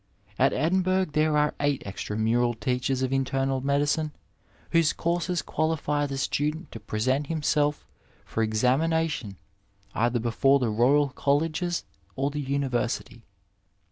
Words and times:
At 0.39 0.51
Edinburgh 0.51 1.11
there 1.13 1.37
are 1.37 1.53
eight 1.59 1.83
extra 1.85 2.17
mural 2.17 2.55
teachers 2.55 3.03
of 3.03 3.13
internal 3.13 3.61
medicine 3.61 4.13
whose 4.71 4.93
courses 4.93 5.43
qualify 5.43 6.07
the 6.07 6.17
student 6.17 6.71
to 6.71 6.79
present 6.79 7.27
himself 7.27 7.85
for 8.25 8.41
examination 8.41 9.37
either 9.93 10.19
before 10.19 10.57
the 10.57 10.69
Royal 10.71 11.09
Colleges 11.09 11.85
or 12.15 12.31
the 12.31 12.41
University. 12.41 13.25